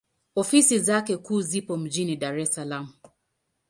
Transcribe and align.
Ofisi 0.35 0.79
zake 0.79 1.17
kuu 1.17 1.41
zipo 1.41 1.77
mjini 1.77 2.15
Dar 2.15 2.39
es 2.39 2.53
Salaam. 2.53 2.93